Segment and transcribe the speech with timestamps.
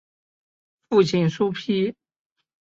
[0.89, 1.93] 父亲苏玭。